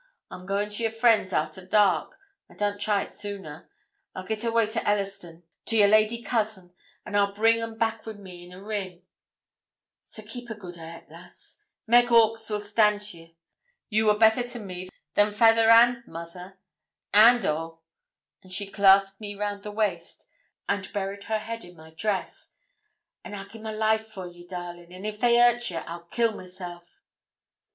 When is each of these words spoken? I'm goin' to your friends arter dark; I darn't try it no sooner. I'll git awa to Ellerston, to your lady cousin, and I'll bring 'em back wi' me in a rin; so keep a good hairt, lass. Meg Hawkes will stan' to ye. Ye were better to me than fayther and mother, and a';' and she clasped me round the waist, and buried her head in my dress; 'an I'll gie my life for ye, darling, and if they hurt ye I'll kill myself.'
I'm 0.31 0.47
goin' 0.47 0.67
to 0.67 0.81
your 0.81 0.91
friends 0.91 1.31
arter 1.31 1.63
dark; 1.63 2.17
I 2.49 2.55
darn't 2.55 2.81
try 2.81 3.01
it 3.03 3.09
no 3.09 3.17
sooner. 3.17 3.69
I'll 4.15 4.23
git 4.25 4.43
awa 4.43 4.65
to 4.65 4.89
Ellerston, 4.89 5.43
to 5.65 5.77
your 5.77 5.89
lady 5.89 6.23
cousin, 6.23 6.73
and 7.05 7.15
I'll 7.15 7.35
bring 7.35 7.61
'em 7.61 7.77
back 7.77 8.07
wi' 8.07 8.13
me 8.13 8.43
in 8.43 8.51
a 8.51 8.63
rin; 8.63 9.03
so 10.03 10.23
keep 10.23 10.49
a 10.49 10.55
good 10.55 10.77
hairt, 10.77 11.07
lass. 11.11 11.59
Meg 11.85 12.07
Hawkes 12.07 12.49
will 12.49 12.61
stan' 12.63 12.97
to 12.97 13.17
ye. 13.19 13.35
Ye 13.89 14.01
were 14.01 14.17
better 14.17 14.41
to 14.41 14.59
me 14.59 14.89
than 15.13 15.31
fayther 15.31 15.69
and 15.69 16.01
mother, 16.07 16.57
and 17.13 17.45
a';' 17.45 17.77
and 18.41 18.51
she 18.51 18.65
clasped 18.71 19.21
me 19.21 19.35
round 19.35 19.61
the 19.61 19.69
waist, 19.69 20.25
and 20.67 20.91
buried 20.93 21.25
her 21.25 21.37
head 21.37 21.63
in 21.63 21.75
my 21.75 21.91
dress; 21.91 22.49
'an 23.23 23.35
I'll 23.35 23.47
gie 23.47 23.59
my 23.59 23.71
life 23.71 24.07
for 24.07 24.25
ye, 24.25 24.47
darling, 24.47 24.91
and 24.95 25.05
if 25.05 25.19
they 25.19 25.37
hurt 25.37 25.69
ye 25.69 25.77
I'll 25.77 26.05
kill 26.05 26.31
myself.' 26.35 27.03